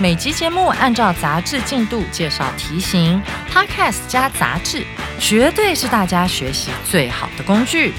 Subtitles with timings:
[0.00, 4.84] 每集节目按照杂志进度介绍题型，Podcast 加杂志，
[5.18, 7.92] 绝对是大家学习最好的工具。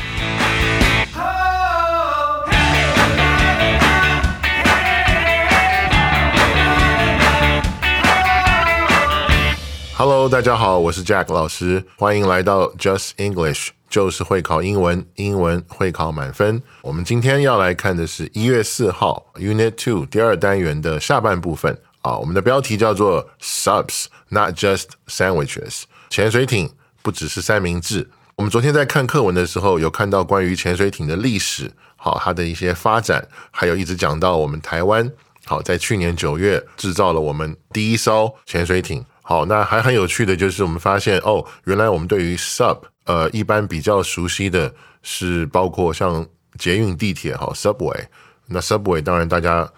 [9.95, 16.59] Hello，大家好，我是 Jack 老师，欢迎来到 Just English，就是会考英文，英文会考满分。
[16.81, 26.71] 我们今天要来看的是一月四号 Unit Two 第二单元的下半部分啊，我们的标题叫做 Subs，not just sandwiches，潜水艇
[27.03, 28.09] 不只是三明治。
[28.35, 35.07] 我们昨天在看课文的时候，有看到关于潜水艇的历史，好，它的一些发展，还有一直讲到我们台湾，
[35.46, 39.05] 好，在去年九月制造了我们第一艘潜水艇。
[39.21, 46.26] 好，那还很有趣的就是我们发现哦，原来我们对于 sub 呃一般比较熟悉的是包括像
[46.57, 48.05] 捷运、地铁哈 subway，
[48.48, 49.70] 那 subway 当然大家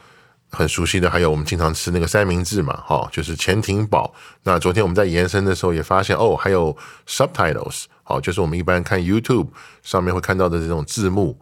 [0.50, 4.14] 很熟悉的还有我们经常吃那个三明治嘛，哈，就是潜艇堡。
[4.44, 6.76] 那昨天我们在延伸的时候也发现哦，还有
[7.08, 9.48] subtitles，好，就是我们一般看 YouTube
[9.84, 11.38] 上面会看到的这种字幕。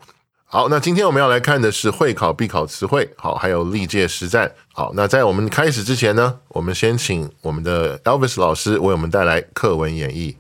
[0.46, 4.52] 好，那今天我们要来看的是会考必考词汇，好，还有历届实战。
[4.72, 10.36] 好，那在我们开始之前呢，我们先请我们的 Elvis 老师为我们带来课文演绎。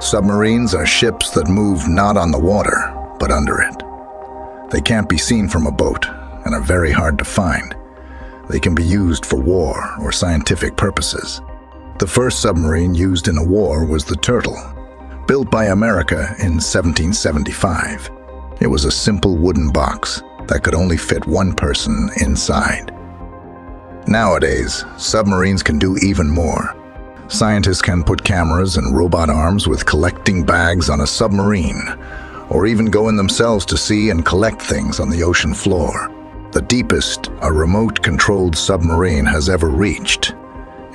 [0.00, 3.82] Submarines are ships that move not on the water, but under it.
[4.70, 6.06] They can't be seen from a boat
[6.46, 7.76] and are very hard to find.
[8.48, 11.42] They can be used for war or scientific purposes.
[11.98, 14.56] The first submarine used in a war was the Turtle,
[15.28, 18.10] built by America in 1775.
[18.58, 22.90] It was a simple wooden box that could only fit one person inside.
[24.06, 26.74] Nowadays, submarines can do even more.
[27.30, 31.80] Scientists can put cameras and robot arms with collecting bags on a submarine,
[32.48, 36.12] or even go in themselves to see and collect things on the ocean floor.
[36.50, 40.34] The deepest a remote controlled submarine has ever reached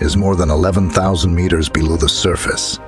[0.01, 2.79] is more than 11,000 meters below the surface.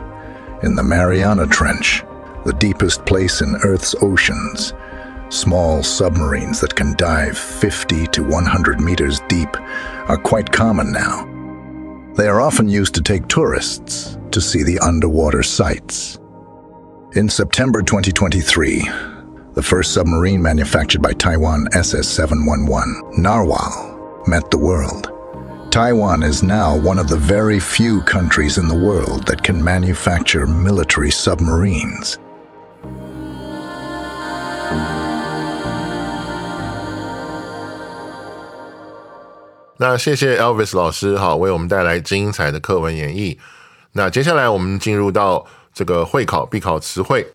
[0.62, 2.04] In the Mariana Trench,
[2.46, 4.74] the deepest place in Earth's oceans,
[5.30, 9.56] small submarines that can dive 50 to 100 meters deep
[10.10, 11.37] are quite common now.
[12.18, 16.18] They are often used to take tourists to see the underwater sights.
[17.14, 18.90] In September 2023,
[19.54, 25.12] the first submarine manufactured by Taiwan SS 711, Narwhal, met the world.
[25.70, 30.48] Taiwan is now one of the very few countries in the world that can manufacture
[30.48, 32.18] military submarines.
[39.80, 43.38] 那谢谢 Elvis 老师哈，为我们带来精彩的课文演绎。
[43.92, 47.28] 那接下来我们进入到这个会考必考词汇。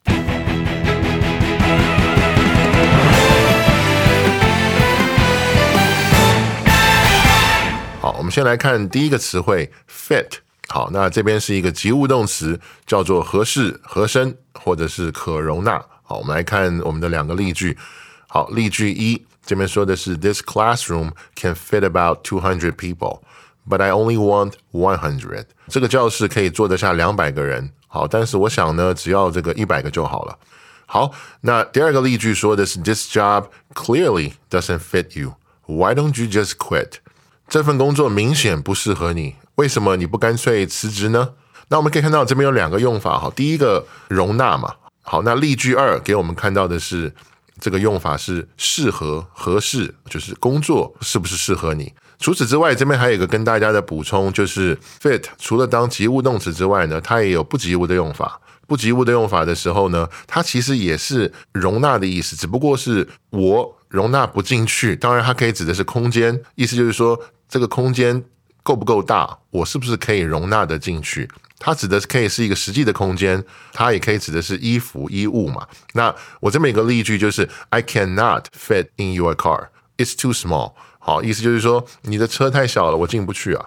[8.01, 10.27] 好，我们先来看第一个词汇 fit。
[10.69, 15.81] 好，那这边是一个及物动词，叫做合适、合身或者是可容纳。
[16.03, 17.79] 好，我们来看我们的两个例句。
[18.27, 23.22] 好，例句一这边说的是 This classroom can fit about two hundred people,
[23.68, 25.46] but I only want one hundred。
[25.68, 27.72] 这个教室可以坐得下两百个人。
[27.88, 30.38] 好，但是我想呢，只要这个一百个就好了。
[30.86, 35.36] 好，那第二个例句说的是 This job clearly doesn't fit you.
[35.66, 37.00] Why don't you just quit？
[37.48, 41.30] 这份工作明显不适合你，为什么你不干脆辞职呢？
[41.70, 47.14] 那我们可以看到这边有两个用法，哈，第一个容纳嘛，好，那例句二给我们看到的是
[47.63, 51.93] 这个用法是适合、合适，就是工作是不是适合你。
[52.19, 58.41] 除此之外，这边还有一个跟大家的补充，就是 fit 除了当及物动词之外呢，它也有不及物的用法。
[58.67, 64.97] 不及物的用法的时候呢，它其实也是容纳的意思，只不过是我容纳不进去。
[64.97, 67.17] 当然，它可以指的是空间，意思就是说
[67.49, 68.25] 这个空间
[68.65, 71.29] 够不够大，我是不是可以容纳得进去？
[71.65, 73.41] 它指的是可以是一个实际的空间，
[73.73, 75.65] 它也可以指的是衣服、衣物嘛。
[75.93, 80.73] 那我这么一个例句就是 I cannot fit in your car, it's too small。
[80.99, 83.67] 好，意思就是说你的车太小了，我进不去啊。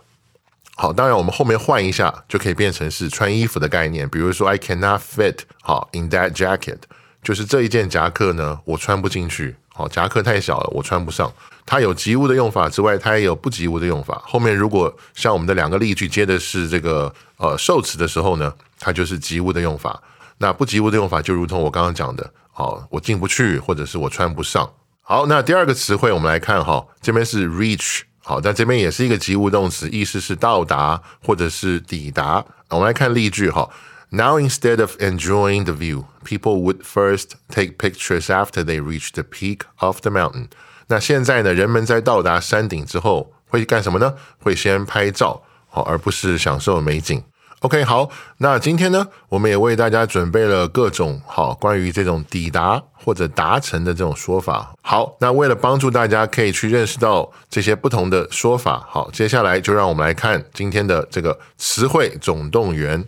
[0.76, 6.80] 好，当然我们后面换一下就可以变成是穿衣服的概念，比如说 I cannot fit 好 in that jacket，
[7.24, 11.30] 就是这一件夹克呢我穿不进去，好，夹克太小了，我穿不上。
[11.66, 14.22] 它有及物的用法之外，它也有不及物的用法。
[14.26, 20.02] 后面如果像我们的两个例句接的是这个呃受词的时候呢，它就是及物的用法。
[20.38, 24.72] 那不及物的用法就如同我刚刚讲的，好，我进不去，或者是我穿不上。
[25.02, 32.46] 好，那第二个词汇我们来看哈，这边是 reach，好，但这边也是一个及物动词，意思是到达或者是抵达。
[32.70, 33.70] 我们来看例句哈。
[34.16, 39.64] Now instead of enjoying the view, people would first take pictures after they reach the peak
[39.80, 40.48] of the mountain.
[40.88, 44.14] 那现在呢，人们在到达山顶之后会干什么呢？
[44.42, 47.22] 会先拍照，好，而不是享受美景。
[47.60, 54.74] OK，好，那今天呢，我们也为大家准备了各种好关于这种抵达或者达成的这种说法。
[54.82, 63.04] 好，那为了帮助大家可以去认识到这些不同的说法，好，接下来就让我们来看今天的这个词汇总动员。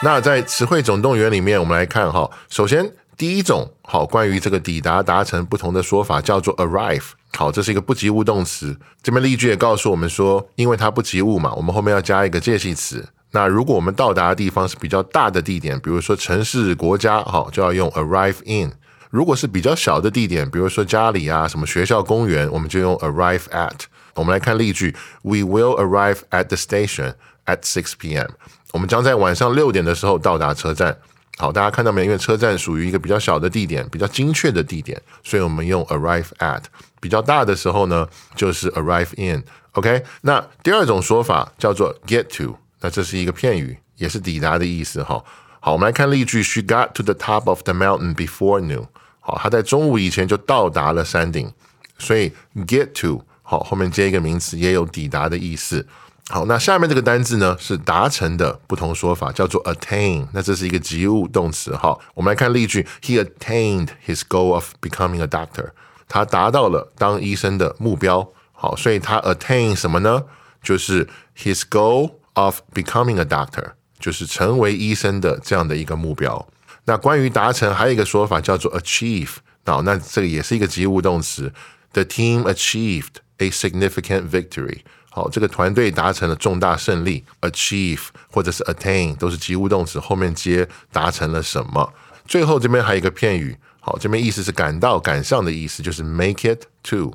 [0.00, 7.02] 那在词汇总动员里面，我们来看哈，首先第一种好关于这个抵达达成不同的说法叫做 arrive。
[7.32, 8.78] 好，这是一个不及物动词。
[9.02, 13.04] 这边例句也告诉我们说，因为它不及物嘛，我们后面要加一个介系词。
[13.32, 18.72] 那如果我们到达的地方是比较大的地点，比如说城市、国家，好，就要用 arrive in。
[19.10, 23.80] 如果是比较小的地点，比如说家里啊、什么学校、公园，我们就用 arrive at。
[24.14, 27.14] 我们来看例句：We will arrive at the station
[27.46, 28.28] at six p.m.
[28.72, 30.96] 我们将在晚上六点的时候到达车站。
[31.36, 32.04] 好，大家看到没？
[32.04, 36.62] 因为车站属于一个比较小的地点，比较精确的地点，所以我们用 arrive at。
[37.00, 39.44] 比较大的时候呢，就是 arrive in。
[39.72, 45.00] OK，那第二种说法叫做 get to，那这是一个片语，也是抵达的意思。
[45.04, 45.24] 哈，
[45.60, 48.88] 好，我们来看例句：She got to the top of the mountain before noon。
[49.20, 51.52] 好，她在中午以前就到达了山顶，
[51.98, 52.32] 所以
[52.66, 55.86] get to 好，后面接一个名词，也有抵达的意思。
[56.30, 60.28] 好，那下面这个单字呢是达成的不同说法，叫做 attain。
[60.34, 61.74] 那这是一个及物动词。
[61.74, 65.70] 好，我们来看例句：He attained his goal of becoming a doctor。
[66.06, 68.30] 他达到了当医生的目标。
[68.52, 70.24] 好，所以他 attain 什么呢？
[70.62, 76.46] 就是 his goal of becoming a doctor，就是成为医生的这样的一个目标。
[76.84, 79.36] 那关于达成，还有一个说法叫做 achieve。
[79.64, 81.54] 好，那这个也是一个及物动词。
[81.92, 84.80] The team achieved a significant victory。
[85.10, 91.92] 好，这个团队达成了重大胜利，achieve 或者是 attain 都是及物动词，后面接达成了什么？
[92.26, 97.14] 最后这边还有一个片语，好，这边意思是赶到、赶上的意思，就是 make it to。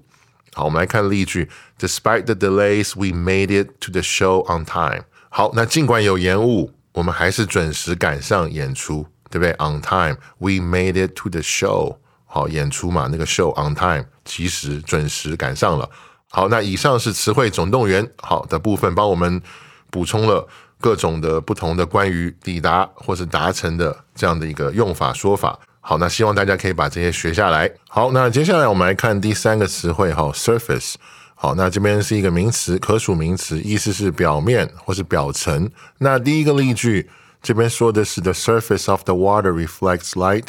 [0.53, 1.49] 好，我们来看例句
[1.79, 5.05] ：Despite the delays, we made it to the show on time。
[5.29, 11.97] 好，那尽管有延误，我们还是准时赶上演出，对不对？On time, we made it to the show。
[12.25, 15.89] 好，演出嘛，那个 show on time，及时、准时赶上了。
[16.35, 19.39] 好，那以上是词汇总动员好的部分，帮我们
[19.91, 20.47] 补充了
[20.81, 25.59] 各种的不同的关于抵达或是达成的这样的一个用法说法。
[25.79, 27.71] 好，那希望大家可以把这些学下来。
[27.87, 30.95] 好，那接下来我们来看第三个词汇哈，surface。
[31.35, 35.69] 好，那这边是一个名词，可数名词，意思是表面或是表层。
[35.99, 37.07] 那第一个例句
[37.43, 40.47] 这边说的是 the surface of the water reflects light。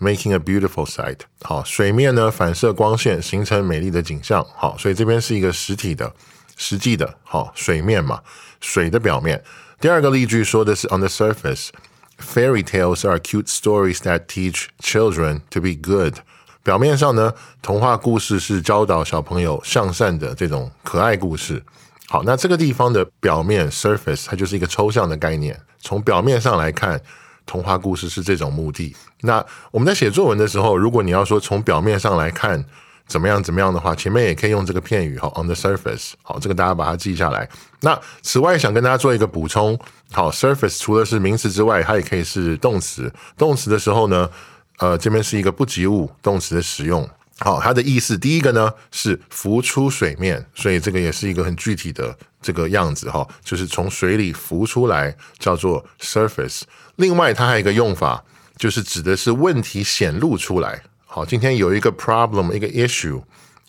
[0.00, 4.44] Making a beautiful sight，好，水面呢反射光线，形成美丽的景象。
[4.54, 6.12] 好，所以这边是一个实体的、
[6.56, 8.20] 实际的，好，水面嘛，
[8.60, 9.42] 水的表面。
[9.80, 16.16] 第二个例句说的是 On the surface，fairy tales are cute stories that teach children to be good。
[16.64, 17.32] 表面上呢，
[17.62, 21.62] 童话故事是教导小朋友向善的这种可爱故事。
[22.08, 27.00] 好，那这个地方的表面 surface，它就是一个抽象的概念，从表面上来看。
[27.46, 28.94] 童话故事是这种目的。
[29.20, 32.64] 那我们在写作文的时候，如果你要说从表面上来看
[33.06, 36.12] 怎么样怎么样的话，前面也可以用这个片语哈，on the surface。
[36.22, 37.48] 好，这个大家把它记下来。
[37.80, 39.78] 那此外，想跟大家做一个补充，
[40.10, 43.12] 好，surface 除了是名词之外，它也可以是动词。
[43.36, 44.30] 动词的时候呢，
[44.78, 47.06] 呃，这边是一个不及物动词的使用。
[47.40, 56.62] 好，它的意思第一个呢是浮出水面，所以这个也是一个很具体的这个样子哈，就是从水里浮出来，叫做 surface。
[56.96, 58.24] 另外，它还有一个用法，
[58.56, 60.82] 就是指的是问题显露出来。
[61.04, 63.22] 好，今天有一个 problem，一个 issue，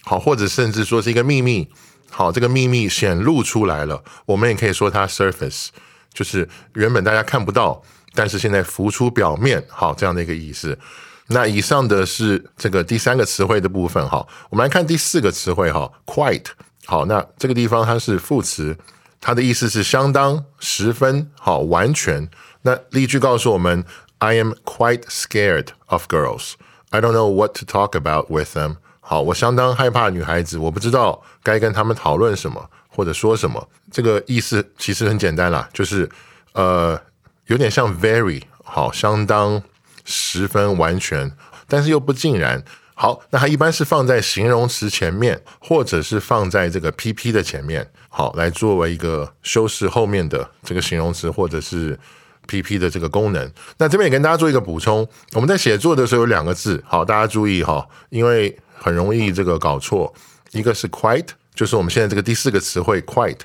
[0.03, 1.67] 好，或者甚至说是一个秘密，
[2.09, 5.67] 好，这个秘密显露出来了，我们也可以说它 surface，
[6.13, 7.81] 就是原本大家看不到，
[8.13, 10.77] 但是现在浮出表面，好，这样的一个意思。
[11.27, 16.45] 那以上的是这个第三个词汇的部分，哈，我们来看第四个词汇，哈，quite，
[16.85, 18.77] 好，那这个地方它是副词，
[19.19, 22.29] 它的意思是相当、十分，好，完全。
[22.65, 23.85] 那例句告诉我们
[24.17, 26.53] ：I am quite scared of girls.
[26.89, 28.77] I don't know what to talk about with them.
[28.99, 33.69] 好，我相当害怕女孩子，我不知道该跟他们讨论什么或者说什么。
[33.91, 36.09] 这个意思其实很简单啦，就是
[36.53, 36.99] 呃，
[37.45, 39.61] 有点像 very 好，相当、
[40.03, 41.31] 十分、完全，
[41.67, 42.63] 但是又不尽然。
[42.95, 51.99] 好，那它一般是放在形容词前面，或者是放在这个 PP 的前面，好，来作为一个修饰后面的这个形容词或者是
[52.45, 53.51] PP 的这个功能。
[53.77, 60.13] 那这边也跟大家做一个补充，我们在写作的时候有两个字，好，大家注意哈，因为很容易这个搞错，
[60.51, 63.39] 一个是 quiet，就是我们现在这个第四个词汇 quiet，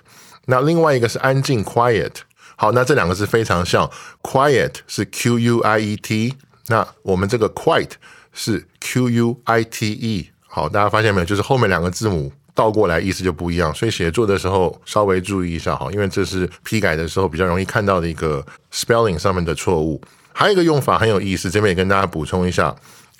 [0.47, 2.13] 那另外一个是安静 quiet。
[2.57, 3.91] 好，那这两个字非常像
[4.23, 6.35] ，quiet 是 Q U I E T，
[6.67, 7.93] 那我们这个 quiet
[8.35, 10.31] 是 Q U I T E。
[10.47, 11.25] 好，大家发现没有？
[11.25, 20.01] 就是后面两个字母倒过来意思就不一样，所以写作的时候稍微注意一下哈，因为这是批改的时候比较容易看到的一个 spelling 上面的错误。
[20.33, 22.75] 还有一个用法很有意思，这边也跟大家补充一下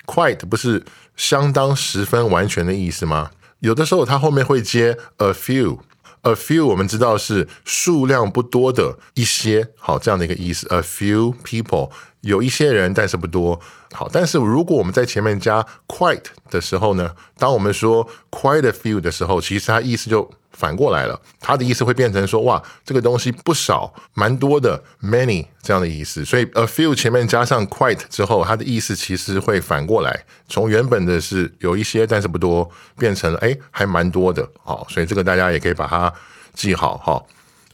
[0.05, 0.83] ，quite 不是
[1.15, 3.31] 相当、十分、完全的意思吗？
[3.59, 5.79] 有的时候它后面会接 a few。
[6.21, 10.67] A few 我们知道是数量不多的一些，好这样的一个意思。
[10.69, 11.89] A few people
[12.21, 13.59] 有一些人，但是不多。
[13.91, 20.31] 好，但是如果我们在前面加 quite 的时候呢，当我们说 quite a few 的时候，其实它意思就。
[20.51, 26.23] 反过来了，它的意思会变成说，哇，这个东西不少，蛮多的，many 这样的意思。
[26.23, 34.47] 所以 a few 前面加上 quite 之后，它的意思其实会反过来，从原本的是有一些但是不多，变成了哎还蛮多的。
[34.63, 36.13] 好，所以这个大家也可以把它
[36.53, 37.23] 记好哈。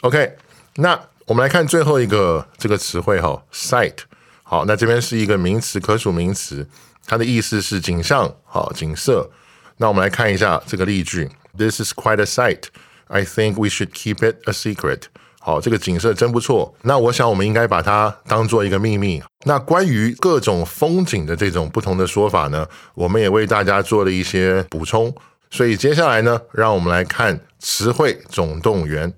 [0.02, 0.36] OK，
[0.76, 3.96] 那我们来看最后一个这个词汇哈，sight。
[4.44, 6.66] 好，那这边是一个名词，可数名词，
[7.06, 9.30] 它的意思是景象，好，景色。
[9.78, 11.30] 那我们来看一下这个例句。
[11.58, 12.66] This is quite a sight.
[13.08, 15.04] I think we should keep it a secret.
[15.40, 16.76] 好，这个景色真不错。
[16.82, 19.24] 那我想我们应该把它当做一个秘密。
[19.46, 25.16] 那关于各种风景的这种不同的说法呢，我们也为大家做了一些补充。
[25.50, 29.14] 所以接下来呢，让我们来看词汇总动员。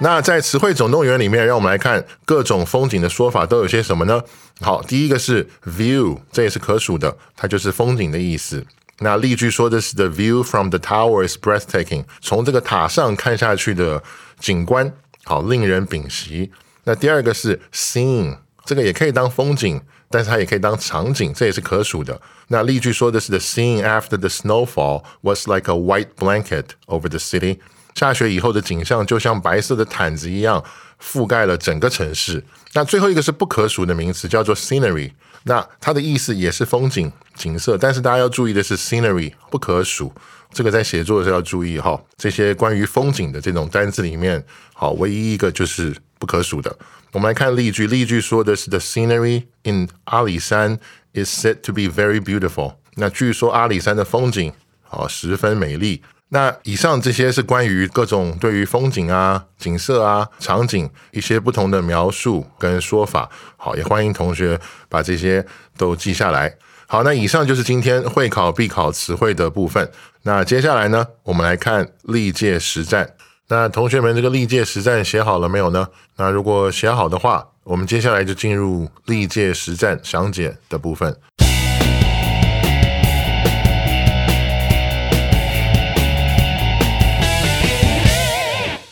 [0.00, 4.22] 那在词汇总动员里面，让我们来看各种风景的说法都有些什么呢？
[4.60, 8.62] 好，第一个是 view，这也是可数的，它就是风景的意思。
[8.99, 14.03] 那例句说的是 “The view from the tower is breathtaking”，从这个塔上看下去的
[14.39, 16.51] 景观好令人屏息。
[16.83, 22.21] 那第二个是 “scene”，这个也可以当风景，但是它也可以当场景，这也是可数的。
[22.49, 27.57] 那例句说的是 “The scene after the snowfall was like a white blanket over the city”，
[27.95, 30.63] 下雪以后的景象就像白色的毯子一样
[31.01, 32.43] 覆盖了整个城市。
[32.76, 35.10] 那最后一个是不可数的名词，叫做 “scenery”。
[35.44, 40.12] 那它的意思也是风景景色，但是大家要注意的是，scenery 不可数，
[40.52, 41.98] 这个在写作的时候要注意哈。
[42.18, 46.76] 这些关于风景的这种单字里面，好，唯一一个就是不可数的。
[47.12, 50.78] 我们来看例句，例句说的是 The scenery in 阿里山
[51.14, 52.74] is said to be very beautiful。
[52.96, 54.52] 那据说阿里山的风景
[54.82, 56.02] 好十分美丽。
[56.30, 63.30] 那以上这些是关于各种对于风景啊、景色啊、场景一些不同的描述跟说法。
[63.56, 66.52] 好，也欢迎同学把这些都记下来。
[66.88, 69.90] 好，那以上就是今天会考必考词汇的部分。
[70.22, 73.08] 那接下来呢，我们来看历届实战。
[73.48, 75.86] 那同学们，这个历届实战写好了没有呢？
[76.16, 81.16] 那如果写好的话，我们接下来就进入历届实战详解的部分。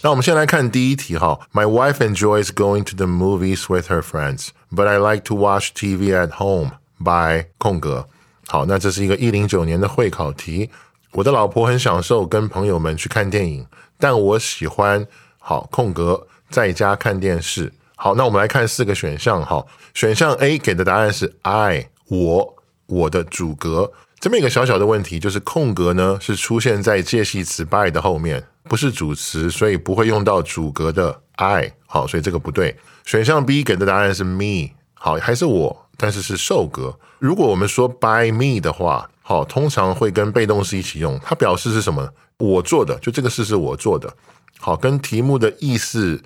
[0.04, 1.40] 那我们先来看第一题哈。
[1.54, 6.12] My wife enjoys going to the movies with her friends, but I like to watch TV
[6.14, 6.72] at home.
[7.02, 8.06] By 空格。
[8.46, 10.68] 好，那这是一个一零九年的会考题。
[11.12, 13.66] 我的老婆很享受跟朋友们去看电影，
[13.98, 15.06] 但我喜欢
[15.38, 17.72] 好空格在家看电视。
[17.96, 19.64] 好，那我们来看四个选项哈。
[19.94, 23.90] 选项 A 给的答案是 I 我我的主格。
[24.24, 28.42] 这么一个小小的问题，就是空格呢是出现在介系词 by 的后面。
[28.62, 31.74] 不是主词，所以不会用到主格的 I。
[31.86, 32.74] 好，所以这个不对。
[33.04, 34.70] 选项 B 给的答案是 me。
[34.94, 36.98] 好，还是我，但是是受格。
[37.18, 41.20] 如果我们说 by me 的话，好，通常会跟被动式一起用。
[41.22, 42.08] 它表示是什么？
[42.38, 44.10] 我做的，就这个事是我做的。
[44.58, 46.18] 好，跟题目的意思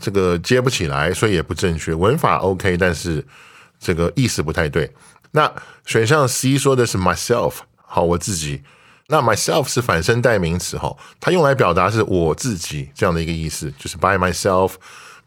[0.00, 1.94] 这个接不起来，所以也不正确。
[1.94, 3.24] 文法 OK，但是
[3.78, 4.92] 这个意思不太对。
[5.36, 5.52] 那
[5.84, 7.56] 选项 C 说的是 myself。
[7.76, 8.62] 好，我自己。
[9.08, 14.72] 那 myself 是反身代名词哈，它用来表达是我自己这样的一个意思，就是 by myself，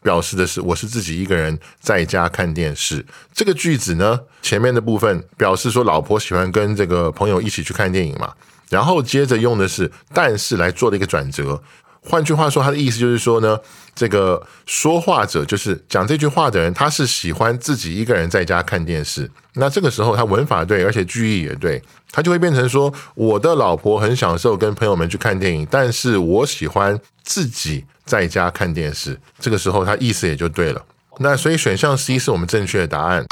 [0.02, 3.06] 表示的是我是自己一个人在家看电视。
[3.32, 8.34] 这个句子呢，前面的部分表示说老婆喜欢跟这个朋友一起去看电影嘛，
[8.68, 11.62] 然后接着用的是但是来做了一个转折。
[12.02, 13.58] 换句话说，他的意思就是说呢，
[13.94, 19.30] 这个说话者就是讲这句话的人，他是喜欢自己一个人在家看电视。
[19.54, 29.18] 那这个时候，他文法对，而且句意也对，他就会变成说：我的老婆很享受跟朋友们去看电影，但是我喜欢自己在家看电视。
[29.38, 30.82] 这个时候，他意思也就对了。
[31.18, 33.24] 那所以选项 C 是我们正确的答案。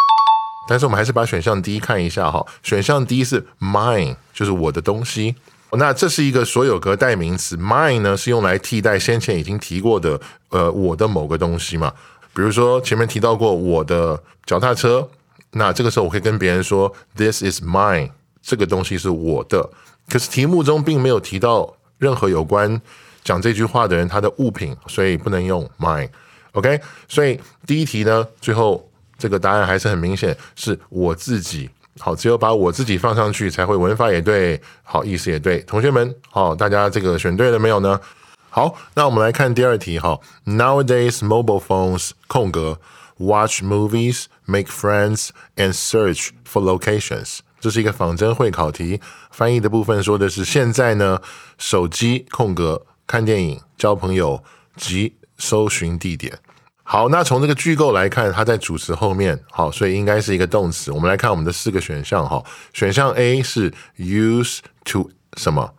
[0.68, 2.44] 但是我们还是把选项 D 看一下哈。
[2.62, 5.34] 选项 D 是 mine，就是我的东西。
[5.72, 11.92] 那这是一个所有格代名词，mine 呢是用来替代先前已经提过的呃我的某个东西嘛。
[12.32, 15.06] 比如说前面提到过我的脚踏车，
[15.50, 19.68] 那这个时候我可以跟别人说 This is mine，这个东西是我的。
[20.08, 22.80] 可是题目中并没有提到任何有关
[23.22, 26.08] 讲这句话的人他的物品，所以不能用 mine。
[26.52, 31.68] OK，所以第一题呢，最后这个答案还是很明显，是我自己。
[31.98, 35.58] 好，只有把我自己放上去，才会文法也对，好意思也对。
[35.60, 38.00] 同学们，好，大家这个选对了没有呢？
[38.50, 39.98] 好，那我们来看第二题。
[39.98, 42.80] 哈，Nowadays mobile phones 空格
[43.18, 47.40] watch movies, make friends and search for locations。
[47.60, 49.00] 这是一个仿真会考题，
[49.30, 51.20] 翻译的部分说的是现在呢，
[51.58, 54.42] 手机空格看电影、交朋友
[54.76, 56.38] 及搜寻地点。
[56.90, 60.90] 好，那从这个句构来看，它在主词后面，好，所以应该是一个动词。
[60.90, 62.42] 我们来看我们的四个选项，哈，
[62.72, 65.74] 选项 A 是 use to 什么？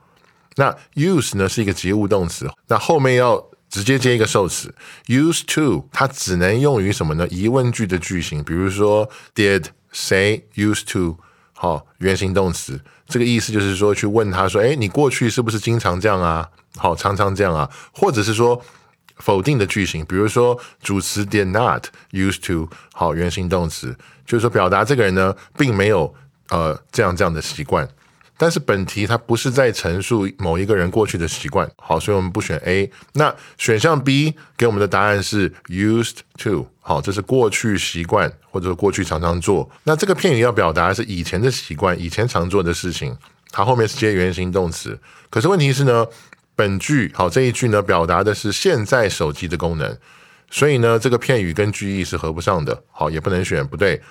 [0.57, 4.71] 那 use 呢是一个及物动词，那后面要直接接一个受词。
[5.07, 7.27] use to 它只能用于什么呢？
[7.29, 11.17] 疑问句的句型，比如说 Did say use to
[11.53, 16.47] 好原形动词，这个意思就是说去问他说，哎，你过去是不是经常这样啊？
[16.77, 17.67] 好，常常这样啊？
[17.91, 18.61] 或者是说。
[19.19, 23.95] 否定的句型，比如说主词 did not used to 好原形动词，
[24.25, 26.13] 就是说表达这个人呢并没有
[26.49, 27.88] 呃这样这样的习惯。
[28.41, 32.89] 但是本题它不是在陈述某一个人过去的习惯，好，所以我们不选 A。
[33.11, 39.69] 那选项 B 给我们的答案是 used to 好，这是过去习惯或者说过去常常做。
[39.83, 43.13] 那这个片语要表达是以前的习惯，以前常做的事情，
[43.51, 44.97] 它后面是接原形动词。
[45.29, 46.07] 可是问题是呢？
[46.59, 49.97] 本句好这一句呢，表达的是现在手机的功能，
[50.51, 54.01] 所以呢，这个片语跟句意是合不上的，好，也不能选，不对。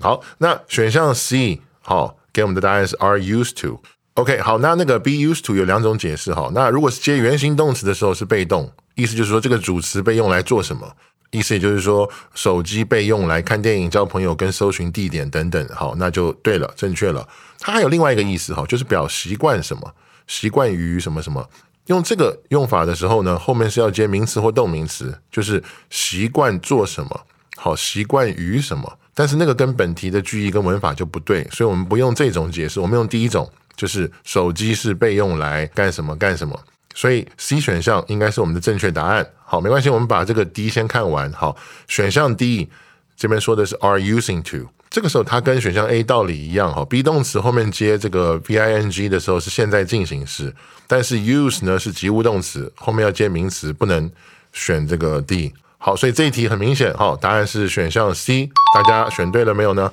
[0.00, 3.82] 好，那选项 C 好，给我们的答案是 are used to。
[4.14, 6.50] OK，好，那那个 be used to 有两种解释哈。
[6.54, 10.90] 那如果是接原形动词的时候是被动，意思就是说这个主词被用来做什么？
[11.30, 15.68] 意思也就是说手机被用来看电影、交朋友跟搜寻地点等等。
[15.68, 17.28] 好，那就对了，正确了。
[17.58, 19.94] 它还有另外一个意思哈，就是表习惯什么，
[20.26, 21.46] 习惯于什么什么。
[21.86, 27.20] 用这个用法的时候呢，后面是要接名词或动名词，就是习惯做什么，
[27.56, 28.98] 好，习惯于什么。
[29.14, 36.58] 但是那个跟本题的句意跟文法就不对，所以我们不用这种解释，我们用第一种，就是手机是被用来干什么干什么。
[36.94, 39.26] 所以 C 选项应该是我们的正确答案。
[39.44, 41.30] 好，没关系，我们把这个 D 先看完。
[41.32, 41.56] 好，
[41.88, 42.70] 选项 D
[43.16, 44.68] 这边说的是 are using to。
[44.90, 50.54] 这个时候，它跟选项 A 道理一样哈，be 动词后面接这个 v i n g 的时候是现在进行时，
[50.86, 54.10] 但是 use 呢是及物动词，后面要接名词，不能
[54.52, 55.54] 选这个 D。
[55.78, 58.50] 好，所以这一题很明显哈，答案是选项 C。
[58.74, 59.90] 大家选对了没有呢？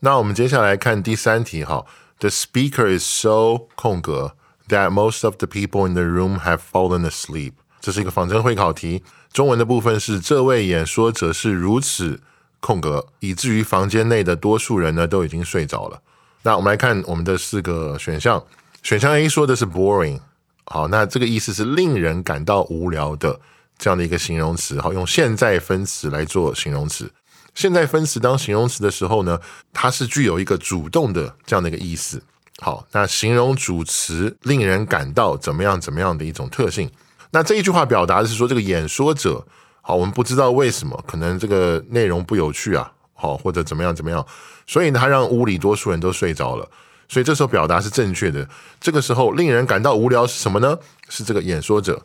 [0.00, 1.86] 那我们接下来看第三题哈
[2.18, 4.34] ，The speaker is so 空格
[4.68, 7.52] that most of the people in the room have fallen asleep。
[7.80, 12.20] 这是一个仿真会考题，中文的部分是这位演说者是如此。
[12.62, 16.00] 空格，以至于房间内的多数人呢都已经睡着了。
[16.44, 18.42] 那我们来看我们的四个选项。
[18.84, 20.20] 选项 A 说的是 boring，
[20.64, 23.40] 好，那这个意思是令人感到无聊的
[23.76, 24.80] 这样的一个形容词。
[24.80, 27.10] 好，用现在分词来做形容词。
[27.54, 29.38] 现在分词当形容词的时候呢，
[29.72, 32.22] 它是具有一个主动的这样的一个意思。
[32.58, 36.90] 好，那形容主词令人感到怎么样怎么样的一种特性。
[37.32, 39.44] 那这一句话表达的是说这个演说者。
[39.84, 44.24] 好，我们不知道为什么，可能这个内容不有趣啊，好或者怎么样怎么样，
[44.64, 46.70] 所以呢，他让屋里多数人都睡着了，
[47.08, 48.48] 所以这时候表达是正确的。
[48.80, 50.78] 这个时候令人感到无聊是什么呢？
[51.08, 52.00] 是这个演说者。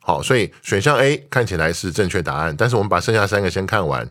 [0.00, 4.06] 好，所以选项 A 看起来是正确答案，但是我们把剩下三个先看完。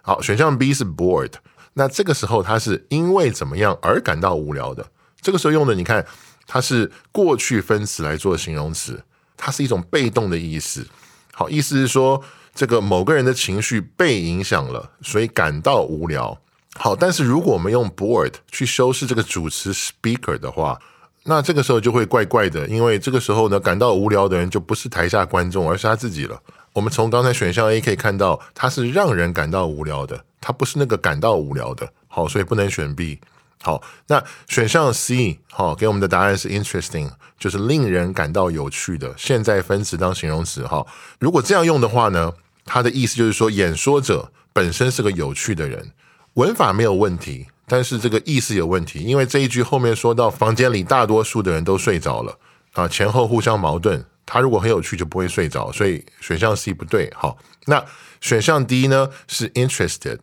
[0.00, 1.32] 好，选项 B 是 bored，
[1.72, 4.86] 那这个时候他是因为怎么样而感到无聊的？
[5.20, 6.06] 这个时候用的你看，
[6.46, 9.02] 它是过去分词来做形容词，
[9.36, 10.86] 它是一种被动的意思。
[11.32, 12.22] 好，意思是说。
[12.54, 16.38] 这个某个人的情绪被影响了，所以感到无聊。
[16.74, 20.78] 好，但是如果我们用 bored 去修饰这个主持 speaker 的话，
[21.24, 26.40] 那这个时候就会怪怪的，因为这个时候呢，感到无聊的人就不是台下观众，而是他自己了。
[26.72, 31.88] 我们从刚才选项 A 可以看到，他是让人感到无聊的，他不是那个感到无聊的。
[32.08, 33.18] 好，所以不能选 B。
[33.62, 39.14] 好，那选项 C 好给我们的答案是 interesting，就是令人感到有趣的。
[39.16, 40.84] 现在分词当形容词哈，
[41.20, 42.32] 如果这样用的话呢，
[42.64, 45.92] 它的意思就是说演说者本身是个有趣的人，
[46.34, 52.36] 文法没有问题，但是这个意思有问题，因为这一句后面说到房间里大多数的人都睡着了
[52.72, 54.04] 啊，前后互相矛盾。
[54.26, 57.12] 他如果很有趣就不会睡着，所以选项 C 不对。
[57.14, 57.84] 好，那
[58.20, 60.18] 选项 D 呢是 interested。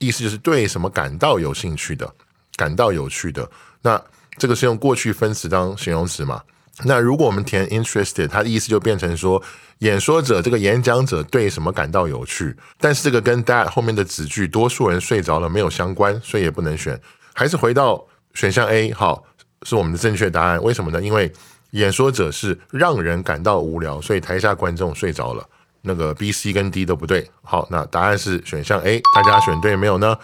[0.00, 2.14] 意思就是对什么感到有兴趣的，
[2.58, 3.48] 感到有趣的。
[3.82, 3.98] 那
[4.36, 6.42] 这个是用过去分词当形容词嘛？
[6.84, 9.42] 那如果我们填 interested，它的意思就变成说，
[9.78, 12.56] 演说者这个演讲者对什么感到有趣。
[12.78, 17.00] 但是这个跟 that 后面的子句多数人睡着了没有相关，所以也不能选。
[17.34, 19.24] 还是回到选项 A，好，
[19.62, 20.62] 是我们的正确答案。
[20.62, 21.02] 为什么呢？
[21.02, 21.32] 因为
[21.70, 25.44] 演说者是让人感到无聊，所以台下观众睡着了。
[25.82, 27.28] 那个 B、C 跟 D 都不对。
[27.42, 30.16] 好，那答案是选项 A，大家选对没有呢？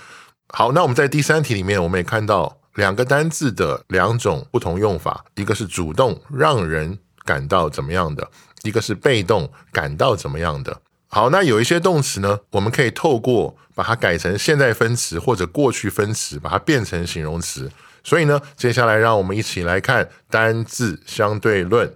[0.56, 2.58] 好，那我们在第三题里面，我们也看到。
[2.74, 8.28] 两个单字的两种不同用法，一个是主动让人感到怎么样的，
[8.64, 10.80] 一个是被动感到怎么样的。
[11.06, 17.70] 好，那有一些动词呢，我们可以透过把它改成现在分词或者过去分词，把它变成形容词。
[18.02, 21.94] 所以呢，接下来让我们一起来看单字相对论。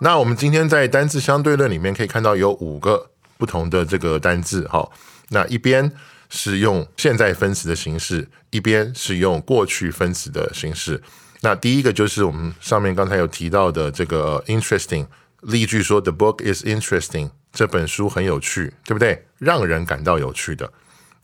[0.00, 4.66] 那我们今天在单字相对论里面可以看到有五个不同的这个单字。
[4.68, 4.92] 好，
[5.28, 5.92] 那一边。
[6.36, 11.00] 是用现在分词的形式，一边是用过去分词的形式。
[11.42, 15.06] 那第一个就是我们上面刚才有提到的这个 interesting
[15.42, 19.26] 例句，说 The book is interesting，这本书很有趣，对不对？
[19.38, 20.72] 让人感到有趣的。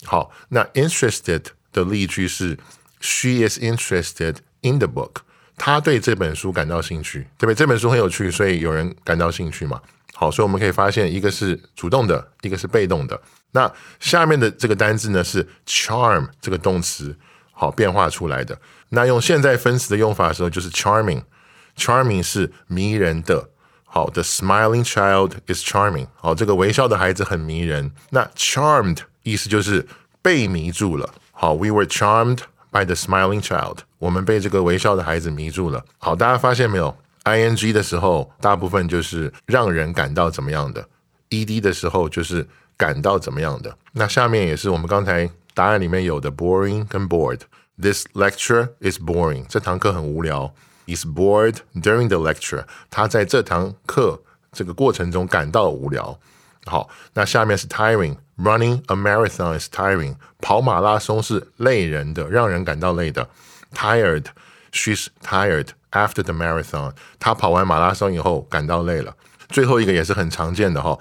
[0.05, 1.43] 好，那 interested
[1.73, 2.57] 的例句是
[3.01, 5.23] She is interested in the book，
[5.57, 7.55] 她对这本书感到兴趣，对不对？
[7.55, 9.83] 这本书很有趣，所以有人感到兴趣嘛。
[10.21, 13.19] 好，所以我们可以发现，一个是主动的，一个是被动的。
[13.53, 17.17] 那下面的这个单字呢，是 charm 这个动词，
[17.53, 18.61] 好变化出来的。
[18.91, 23.49] 那用现在分词的用法的时候，就是 charming，charming 是迷人的。
[23.87, 26.09] 好，the smiling child is charming。
[26.17, 27.91] 好，这个微笑的孩子很迷人。
[28.11, 29.89] 那 charmed 意思就是
[30.21, 31.15] 被迷住了。
[31.33, 33.79] 好，we were charmed by the smiling child。
[33.97, 35.83] 我们被这个微笑的孩子迷住了。
[35.97, 36.95] 好，大家发现没有
[37.37, 40.87] ？i n g 的时候，大部分就是让人感到怎么样的
[41.29, 43.77] ；e d 的时候就是感到怎么样的。
[43.93, 47.41] 那下面也是我们刚才答案里面有的 boring 跟 bored。
[47.81, 49.47] This lecture is boring。
[49.49, 50.53] 这堂课很无聊。
[50.87, 52.65] Is bored during the lecture。
[52.91, 54.21] 他在这堂课
[54.53, 56.19] 这个过程中感到无聊。
[56.67, 58.17] 好，那下面是 tiring。
[58.37, 60.17] Running a marathon is tiring。
[60.41, 63.29] 跑马拉松是累人的，让人感到累的。
[63.75, 64.27] Tired。
[64.73, 66.94] She's tired after the marathon。
[67.20, 69.16] 她跑完马拉松以后感到累了。
[69.50, 70.98] 最后一个也是很常见的哈，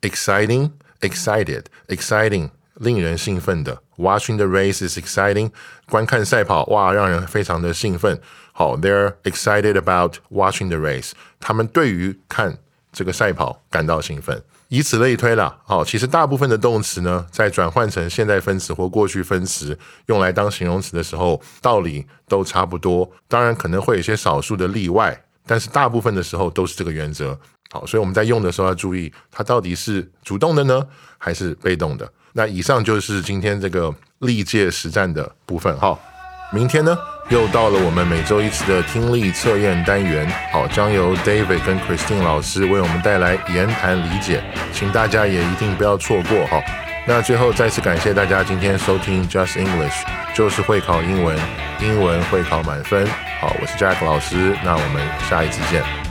[0.00, 3.82] exciting, excited, exciting，令人兴奋的。
[3.96, 5.50] Watching the race is exciting。
[5.88, 8.20] 观看赛跑，哇，让人非常的兴奋。
[8.52, 11.12] 好，they're excited about watching the race。
[11.38, 12.58] 他们对于看
[12.92, 14.42] 这个赛跑感到兴奋。
[14.69, 19.77] 以此类推了，好，其实大部分的动词呢，在转换成现在分词或过去分词，
[20.07, 23.09] 用来当形容词的时候，道理都差不多。
[23.27, 27.39] 当然可能会有些少数的例外，但是大部分的时候都是这个原则。
[27.69, 30.85] 好，所以我们在用的时候要注意，它到底是主动的呢，
[31.17, 32.09] 还是被动的？
[32.33, 35.75] 那以上就是今天这个历届实战的部分。
[35.77, 35.99] 好，
[36.51, 36.97] 明天呢？
[37.29, 46.61] 又到了我们每周一次的听力测验单元，好，将由 David 跟 Christine 老师为我们带来言谈理解，请大家也一定不要错过哈。
[47.05, 51.37] 那最后再次感谢大家今天收听 Just English，就是会考英文，
[51.81, 53.05] 英文会考满分。
[53.41, 56.06] 好，我是 Jack 老师，那我们下一次见。